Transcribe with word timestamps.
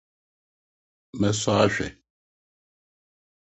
Mesɔ 1.19 1.51
ahwɛ 1.65 1.87